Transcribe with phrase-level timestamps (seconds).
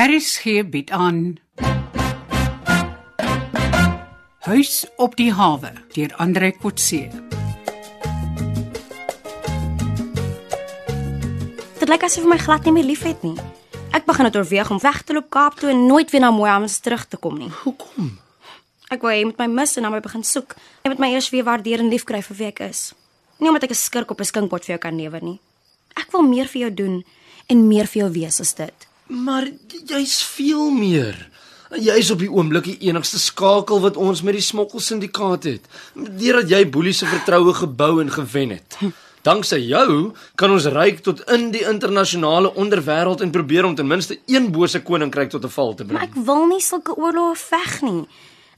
[0.00, 1.36] RSG bied aan
[4.38, 7.02] Huis op die hawe deur Andre Kotse.
[11.76, 13.36] Dit lyk asof my glad nie meer liefhet nie.
[13.92, 16.80] Ek begin dit oorweeg om weg te loop Kaap toe en nooit weer na Mohammed
[16.80, 17.52] terug te kom nie.
[17.60, 18.14] Hoekom?
[18.88, 20.56] Ek wou hy moet my mis en na my begin soek.
[20.80, 22.94] Hy moet my eers weer waardeer en liefkry vir wie ek is.
[23.36, 25.40] Nie omdat ek 'n skurk op 'n skinkpot vir jou kan lewer nie.
[25.92, 27.04] Ek wil meer vir jou doen
[27.48, 28.89] en meer vir jou wees as dit.
[29.10, 29.48] Maar
[29.90, 31.16] jy's veel meer.
[31.78, 35.68] Jy's op die oomblik die enigste skakel wat ons met die smokkelsyndikaat het.
[35.94, 38.78] Deurdat jy Boelie se vertroue gebou en gewen het.
[39.22, 44.18] Danksy jou kan ons reik tot in die internasionale onderwêreld en probeer om ten minste
[44.26, 46.10] een bose koninkryk tot 'n val te Maar bring.
[46.10, 48.06] ek wil nie sulke oorloë veg nie.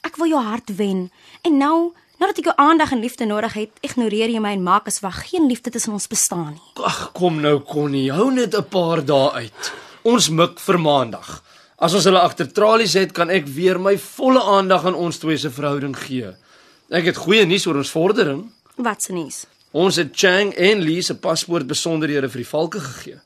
[0.02, 1.10] Ek wil jou hart wen.
[1.42, 4.86] En nou, nadat ek jou aandag en liefde nodig het, ignoreer jy my en maak
[4.86, 6.84] asof geen liefde tussen ons bestaan nie.
[6.84, 9.72] Ag, kom nou Connie, hou net 'n paar dae uit.
[10.02, 11.28] Ons mik vir maandag.
[11.78, 15.38] As ons hulle agter tralies het, kan ek weer my volle aandag aan ons twee
[15.38, 16.32] se verhouding gee.
[16.90, 18.40] Ek het goeie nuus oor ons vordering.
[18.82, 19.44] Wat se nuus?
[19.70, 23.20] Ons het Chang en Lee se paspoort besonderhede vir die valke gegee.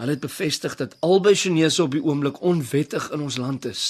[0.00, 3.86] Hulle het bevestig dat albei Chinese op die oomblik onwettig in ons land is.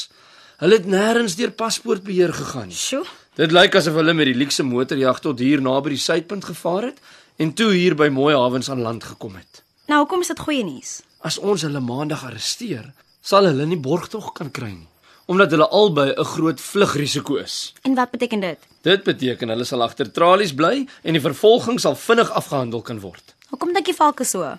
[0.60, 2.76] Hulle het nêrens deur paspoortbeheer gegaan nie.
[2.76, 3.02] Sjoe.
[3.40, 7.00] Dit lyk asof hulle met die luukse motorjag tot hier naby die suidpunt gevaar het
[7.40, 9.64] en toe hier by Mooi Hawens aan land gekom het.
[9.88, 11.00] Nou, hoekom is dit goeie nuus?
[11.24, 14.88] As ons hulle maandag arresteer, sal hulle nie borgtog kan kry nie,
[15.26, 17.72] omdat hulle albei 'n groot vlugrisiko is.
[17.82, 18.58] En wat beteken dit?
[18.82, 23.34] Dit beteken hulle sal agter tralies bly en die vervolging sal vinnig afgehandel kan word.
[23.50, 24.58] Hoekom dink jy valke so?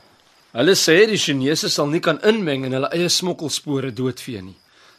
[0.52, 4.56] Hulle sê die Chinese sal nie kan inmeng en hulle eie smokkelspore doodvee nie.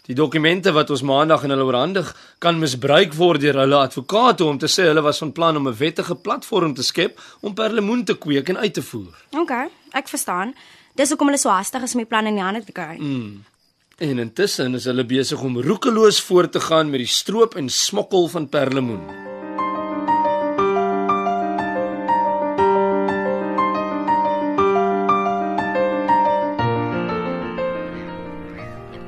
[0.09, 4.56] Die dokumente wat ons maandag aan hulle oorhandig, kan misbruik word deur hulle advokate om
[4.59, 8.14] te sê hulle was van plan om 'n wettige platform te skep om perlemoen te
[8.14, 9.12] kweek en uit te voer.
[9.36, 9.53] OK,
[9.92, 10.55] ek verstaan.
[10.98, 12.96] Dis hoekom hulle so hastig is om die plan in die hande te kry.
[12.98, 13.44] Mm.
[14.02, 18.27] En intussen is hulle besig om roekeloos voort te gaan met die stroop en smokkel
[18.32, 19.05] van perlemoen.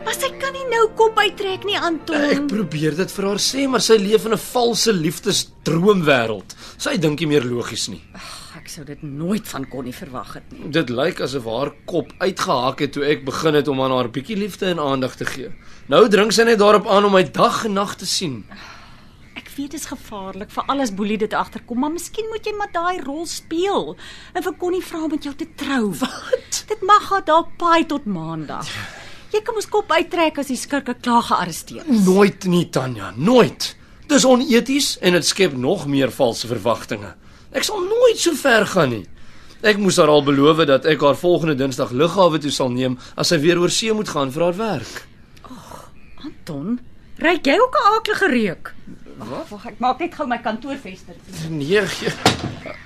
[0.05, 2.29] Maar sy kan nie nou kop uittrek nie, Anton.
[2.31, 6.55] Ek probeer dit vir haar sê, maar sy leef in 'n valse liefdesdroomwêreld.
[6.79, 8.05] Sy dink nie meer logies nie.
[8.15, 8.40] Ek
[8.71, 10.69] sou dit nooit van Connie verwag het nie.
[10.71, 14.37] Dit lyk asof haar kop uitgehak het toe ek begin het om aan haar bietjie
[14.39, 15.51] liefde en aandag te gee.
[15.91, 18.45] Nou dring sy net daarop aan om my dag en nag te sien.
[19.35, 22.71] Ek weet dit is gevaarlik vir alles boelie dit agterkom, maar miskien moet jy maar
[22.73, 23.97] daai rol speel
[24.35, 25.91] en vir Connie vra om met jou te trou.
[26.05, 26.63] Wat?
[26.71, 28.71] Dit mag haar dalk paai tot maandag.
[29.31, 32.07] Jy kan mos kop uittrek as die skurke klaar gearresteer is.
[32.07, 33.75] Nooit nie, Tanya, nooit.
[34.11, 37.15] Dis oneties en dit skep nog meer valse verwagtinge.
[37.53, 39.07] Ek sal nooit so ver gaan nie.
[39.63, 43.29] Ek moes haar al beloof dat ek haar volgende Dinsdag lughawe toe sal neem as
[43.29, 45.07] sy weer oor see moet gaan vir haar werk.
[46.25, 46.79] Anton,
[47.19, 48.75] ryk jy ook 'n aaklige reuk?
[49.21, 51.15] Wag, wag, ek maak net gou my kantoorvenster.
[51.51, 52.13] Nee, gee-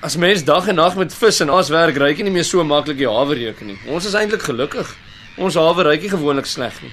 [0.02, 2.64] as mens dag en nag met vis en aas werk, ryk jy nie meer so
[2.64, 3.78] maklik die hawe reuk nie.
[3.88, 4.96] Ons is eintlik gelukkig.
[5.38, 6.92] Ons hawe ryk nie gewoonlik sleg nie.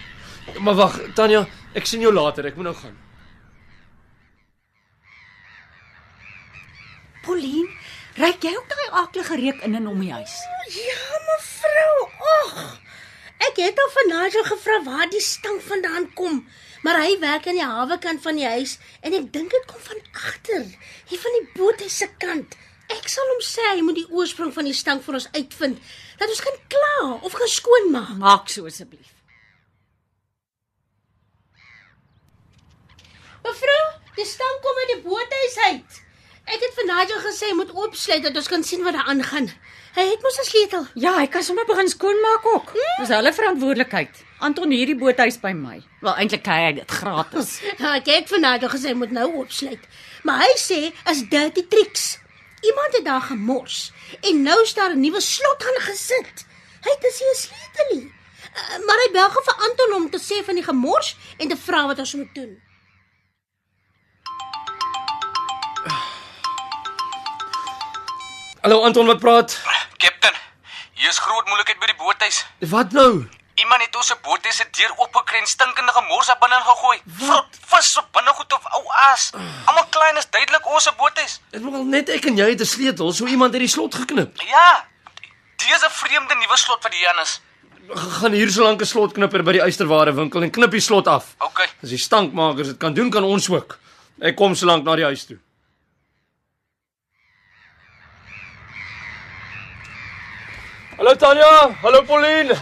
[0.59, 2.45] Maar wag, Tanya, ek sien jou later.
[2.45, 2.95] Ek moet nou gaan.
[7.25, 7.69] Pauline,
[8.17, 10.37] ryk jy ook daai aaklige reuk in en om die huis?
[10.73, 11.97] Ja, mevrou.
[12.31, 12.81] Ag.
[13.47, 16.41] Ek het al van Nigel gevra waar die stank vandaan kom,
[16.85, 20.03] maar hy werk aan die hawekant van die huis en ek dink dit kom van
[20.13, 20.67] agter,
[21.09, 22.57] hier van die boothuis se kant.
[22.91, 25.81] Ek sal hom sê hy moet die oorsprong van die stank vir ons uitvind,
[26.19, 28.13] dat ons kan kla of gaan skoonmaak.
[28.21, 29.09] Maak so asseblief.
[33.41, 33.83] Mevrou,
[34.19, 36.01] die stank kom uit die boothuis uit.
[36.51, 39.45] Ek het vir Nigel gesê moet oopsluit dat ons kan sien wat daar aangaan.
[39.95, 40.87] Hy het mos 'n sleutel.
[40.95, 42.73] Ja, hy kan sommer begin skoonmaak ook.
[42.99, 44.23] Dis hulle verantwoordelikheid.
[44.39, 45.81] Anton hierdie boothuis by my.
[46.01, 47.59] Wel eintlik kry hy dit gratis.
[47.81, 49.83] Ja, ek het vir Nigel gesê moet nou oopsluit.
[50.23, 52.17] Maar hy sê as dirty tricks.
[52.61, 53.91] Iemand het daar gemors
[54.21, 56.45] en nou is daar 'n nuwe slot aan gesit.
[56.83, 58.07] Hy het dus nie 'n sleutel nie.
[58.51, 61.57] Uh, maar hy bel gou vir Anton om te sê van die gemors en te
[61.57, 62.61] vra wat ons moet doen.
[68.61, 69.55] Hallo Anton, wat praat?
[69.97, 70.35] Kaptein,
[70.93, 72.43] hier is groot moeilikheid by die boothuis.
[72.69, 73.23] Wat nou?
[73.57, 76.99] Iemand het ons se boothuis se deur oopgekren, stinkende gemors daar binne gegooi.
[77.23, 79.31] Vrot vis op binnegoed of ou aas.
[79.65, 81.39] Almal klein is duidelik ons se boothuis.
[81.57, 84.37] Dit was net ek en jy het 'n sleutel, so iemand het die slot geknip.
[84.45, 84.85] Ja.
[85.57, 87.41] Dis 'n vreemde nuwe slot wat hier aan is.
[88.21, 91.33] Gaan hier so lank 'n slotknipper by die eysterware winkel en knip die slot af.
[91.39, 91.59] OK.
[91.83, 93.79] As die stankmakers dit kan doen, kan ons ook.
[94.21, 95.37] Ek kom so lank na die huis toe.
[101.01, 102.53] Hallo Tanya, hallo Pauline.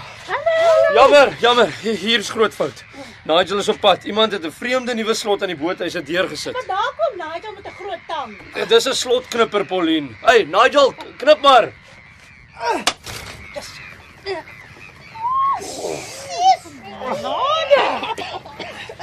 [0.95, 1.67] Jammer, jammer.
[1.81, 2.85] Hier is groot fout.
[3.25, 4.03] Nigel is op pad.
[4.03, 6.53] Iemand het 'n vreemde nuwe slot aan die boothuis het deurgesit.
[6.67, 8.37] Daar kom Nigel met 'n groot tang.
[8.53, 10.07] Dit is 'n slotknipper, Pauline.
[10.21, 11.71] Hey, Nigel, knip maar.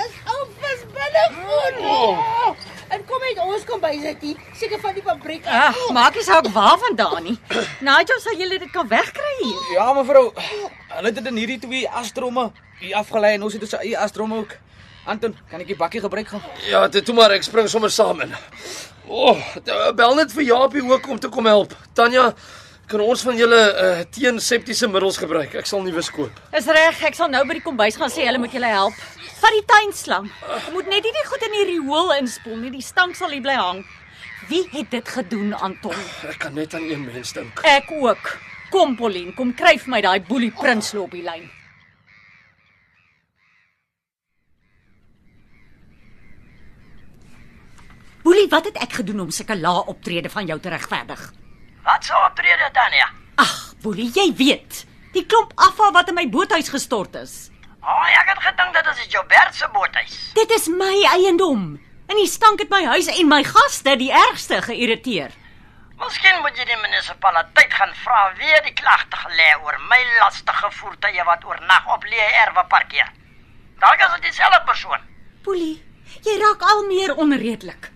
[0.05, 2.36] Is alvis binne goed.
[3.67, 3.75] Oh.
[3.75, 5.47] En kom uit by sit hier, seker van die fabriek.
[5.47, 7.39] Ag, maak nie saak waarvandaan nie.
[7.87, 9.75] Nigel sal julle dit kan wegkry hier.
[9.75, 10.31] Ja, mevrou.
[10.35, 14.39] Hulle het dit in hierdie twee astromme hier afgelei en ons het ons eie astromme
[14.39, 14.55] ook.
[15.07, 16.43] Anton, kan ek die bakkie gebruik gaan?
[16.67, 18.35] Ja, dit toe maar ek spring sommer saam in.
[19.07, 21.75] O, oh, bel net vir Japie ook om te kom help.
[21.95, 22.33] Tanya,
[22.87, 25.55] kan ons van julle uh, teenseptiese middels gebruik?
[25.59, 26.33] Ek sal wis koop.
[26.57, 28.99] Is reg, ek sal nou by die kombuis gaan sê hulle moet julle help.
[29.41, 30.29] Vat die tuinslang.
[30.47, 32.73] Jy moet net nie die goed in die riool inspoel nie.
[32.79, 33.83] Die stank sal hier bly hang.
[34.47, 35.97] Wie het dit gedoen, Anton?
[36.31, 37.61] Ek kan net aan een mens dink.
[37.67, 38.37] Ek ook.
[38.71, 41.47] Kom Pauline, kom kryf my daai boelie prinsloo op die lyn.
[48.27, 51.29] Boelie, wat het ek gedoen om sulke lae optrede van jou te regverdig?
[51.87, 53.07] Wat sou optrede Tanya?
[53.39, 54.81] Ag, Boelie, jy weet,
[55.15, 57.35] die klomp afval wat in my boothuis gestort is.
[57.79, 60.15] O, oh, ek het gedink dit is Joubert se boothuis.
[60.35, 61.77] Dit is my eiendom.
[62.11, 65.31] En die stank het my huis en my gaste die ergste geïrriteer.
[66.01, 71.27] Miskien moet jy die munisipaliteit gaan vra wie die klagte gelê oor my lastige voertuie
[71.29, 73.13] wat oornag op Lee Erwe parkeer.
[73.79, 75.07] Dalk is dit dieselfde persoon.
[75.47, 75.77] Boelie,
[76.27, 77.93] jy raak al meer onredelik.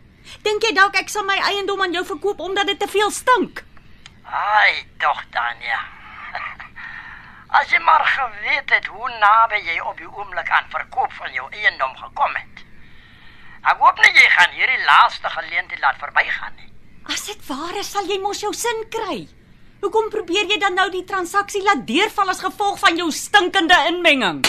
[0.47, 3.65] Dink jy dalk ek sal my eiendom aan jou verkoop omdat dit te veel stink?
[4.31, 5.81] Ai, tog Tanya.
[7.59, 11.49] As jy maar geweet het hoe naby jy op die oomblik aan verkoop van jou
[11.51, 12.63] eiendom gekom het.
[13.67, 16.71] Ek hoop nie jy gaan hierdie laaste geleentheid laat verbygaan nie.
[17.11, 19.27] As dit waar is, sal jy mos jou sin kry.
[19.83, 24.45] Hoekom probeer jy dan nou die transaksie laat deurval as gevolg van jou stinkende inmenging?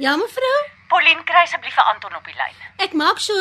[0.00, 0.58] Ja, mevrou.
[0.88, 2.60] Pauline, kry asseblief vir Anton op die lyn.
[2.80, 3.34] Ek maak so.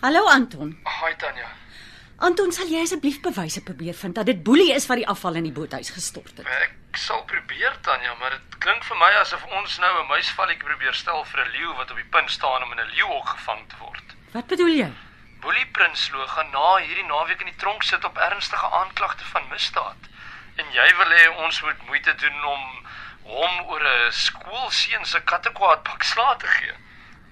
[0.00, 0.72] Hallo Anton.
[0.88, 1.52] Haai Tanya.
[2.24, 5.50] Anton, sal jy asseblief bewyse probeer vind dat dit boelie is wat die afval in
[5.50, 6.48] die boothuis gestort het?
[6.48, 10.96] Ek sal probeer Tanya, maar dit klink vir my asof ons nou 'n muisvalletjie probeer
[11.04, 13.76] stel vir 'n leeu wat op die punt staan om in 'n leeuhok gevang te
[13.84, 14.20] word.
[14.32, 14.92] Wat bedoel jy?
[15.42, 20.10] Boelie Prinsloo gaan na hierdie naweek in die tronk sit op ernstige aanklagte van misdaad.
[20.62, 22.62] En jy wil hê ons moet moeite doen om
[23.32, 26.74] hom oor 'n skoolseun se kattekwaad pak slaag te gee.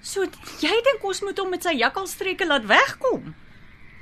[0.01, 0.27] So
[0.65, 3.31] jy dink ons moet hom met sy jakkalstreke laat wegkom?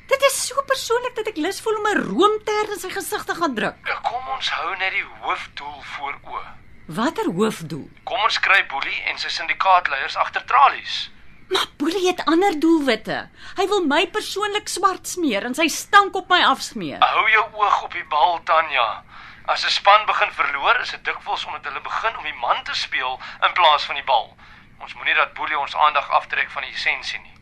[0.08, 3.36] Dit is so persoonlik dat ek lus voel om 'n roomter in sy gesig te
[3.36, 3.94] gaan druk.
[4.10, 6.48] Kom ons hou net die hoofdoel voor oë.
[6.88, 7.90] Watter hoofdoel?
[8.04, 11.12] Kom ons kry Boelie en sy syndikaatleiers agter tralies.
[11.50, 13.30] Maar Boelie het ander doelwitte.
[13.58, 17.02] Hy wil my persoonlik swart smeer en sy stank op my afsmeer.
[17.02, 19.04] Hou jou oog op die bal, Tanya.
[19.50, 22.74] As 'n span begin verloor, is dit dikwels omdat hulle begin om die man te
[22.74, 24.36] speel in plaas van die bal.
[24.80, 27.34] Ons moenie dat Boelie ons aandag aftrek van die essensie nie.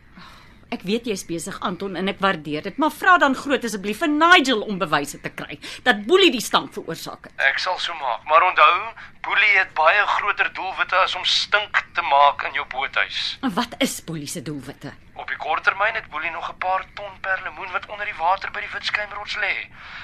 [0.69, 4.09] Ek weet jy's besig Anton en ek waardeer dit, maar vra dan groot asseblief vir
[4.09, 7.33] Nigel om bewyse te kry dat Boelie die stank veroorsaak het.
[7.38, 8.74] Ek sal so maak, maar onthou,
[9.21, 13.37] Boelie het baie groter doelwitte as om stink te maak in jou boothuis.
[13.42, 14.94] En wat is Boelie se doelwitte?
[15.14, 18.59] Op die korttermyn het Boelie nog 'n paar ton perlemoen wat onder die water by
[18.59, 19.56] die Witskynrots lê.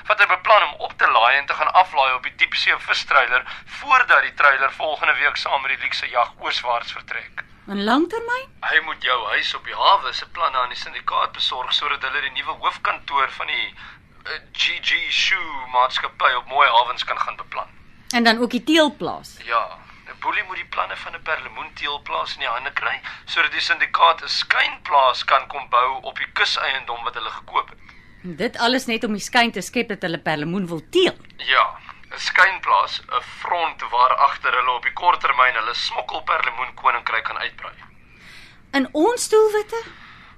[0.07, 3.43] Wat hy beplan om op te laai en te gaan aflaai op die diepsee vistreiler
[3.65, 7.43] voordat die treiler volgende week saam met die luukse jag ooswaarts vertrek.
[7.67, 8.49] In langtermyn?
[8.59, 12.21] Hy moet jou huis op die hawe se planne aan die syndikaat besorg sodat hulle
[12.21, 13.75] die nuwe hoofkantoor van die
[14.25, 17.82] uh, GG Shoe maatskappy op mooi hawens kan gaan beplan.
[18.13, 19.37] En dan ook die teelplaas.
[19.43, 23.61] Ja, 'n boelie moet die planne van 'n perlemoenteelplaas in die hande kry sodat die
[23.61, 27.79] syndikaat 'n skynplaas kan kom bou op die kuseiendom wat hulle gekoop het.
[28.21, 31.17] Dit alles net om die skyn te skep dat hulle perlemoen wil teel.
[31.37, 31.65] Ja,
[32.11, 37.73] 'n skynplaas, 'n front waar agter hulle op die korttermyn hulle smokkelperlemoen koninkryk kan uitbrei.
[38.71, 39.83] In ons doelwitte?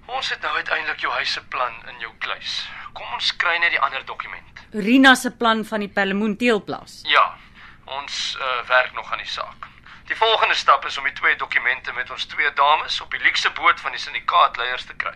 [0.05, 2.69] Ons het nou uiteindelik jou huis se plan in jou kluis.
[2.93, 4.59] Kom ons kry net die ander dokument.
[4.71, 7.01] Rina se plan van die perlemoen teelplaas.
[7.03, 7.37] Ja,
[7.85, 9.67] ons uh, werk nog aan die saak.
[10.05, 13.49] Die volgende stap is om die twee dokumente met ons twee dames op die luukse
[13.57, 15.15] boot van die syndikaatleiers te kry.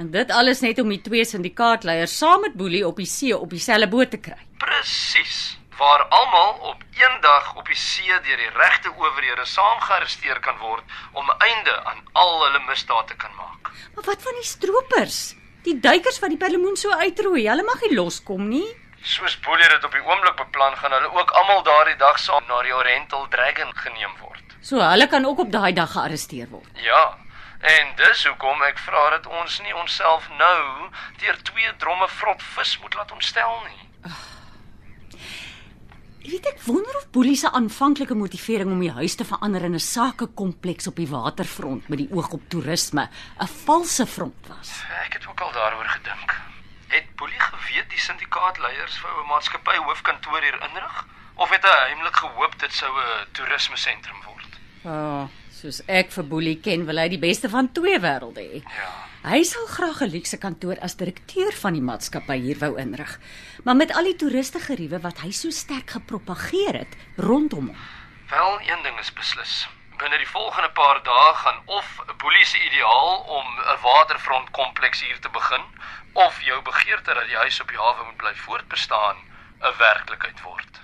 [0.00, 3.50] En dit alles net om die twee syndikaatleiers saam met Boelie op die see op
[3.50, 4.38] dieselfde boot te kry.
[4.62, 5.58] Presies.
[5.76, 10.84] Waar almal op een dag op die see deur die regte owerhede saamgearresteer kan word
[11.12, 13.70] om 'n einde aan al hulle misdade te kan maak.
[13.94, 15.34] Maar wat van die stroopers?
[15.62, 18.68] Die duikers wat die perlemoen so uitroei, hulle mag nie loskom nie.
[19.02, 22.60] Soos Boelie dit op die oomblik beplan gaan hulle ook almal daardie dag saam na
[22.62, 24.56] die Oriental Dragon geneem word.
[24.60, 26.68] So hulle kan ook op daai dag gearresteer word.
[26.84, 27.16] Ja.
[27.60, 30.90] En dis hoekom ek vra dat ons nie onsself nou
[31.20, 34.12] deur twee dromme vrot vis moet laat ontstel nie.
[36.20, 39.74] Jy weet ek wonder of Boelie se aanvanklike motivering om die huis te verander in
[39.74, 43.08] 'n sakekompleks op die waterfront met die oog op toerisme
[43.40, 44.84] 'n valse front was.
[45.06, 46.49] Ek het ook al daaroor gedink.
[46.90, 52.16] Het Boelie geweet die syndikaatleiers wou 'n maatskappy hoofkantoor hier inrig of het hy heimlik
[52.16, 54.58] gehoop dit sou 'n toerisme sentrum word?
[54.82, 58.62] Ja, oh, soos ek vir Boelie ken, wil hy die beste van twee wêrelde hê.
[58.64, 58.90] Ja.
[59.22, 63.18] Hy sal graag 'n luukse kantoor as direkteur van die maatskappy hier wou inrig.
[63.64, 67.76] Maar met al die toeriste geriewe wat hy so sterk gepropageer het rondom hom.
[68.30, 69.68] Wel, een ding is beslis.
[70.00, 75.18] Binne die volgende paar dae gaan of Boelie se ideaal om 'n waterfront kompleks hier
[75.20, 75.60] te begin
[76.12, 79.16] of jou begeerte dat die huis op die hawe moet bly voortbestaan
[79.60, 80.80] 'n werklikheid word.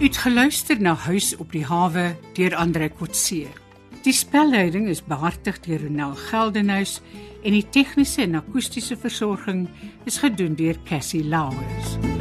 [0.00, 3.46] Uitgeluister na Huis op die hawe deur Andre Kotse.
[4.02, 7.00] Die spelleiding is behartig deur Ronel Geldenhuys
[7.42, 9.68] en die tegniese en akoestiese versorging
[10.04, 12.17] is gedoen deur Cassie Lauers.